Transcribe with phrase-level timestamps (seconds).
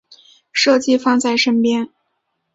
[0.51, 1.87] 设计放在身边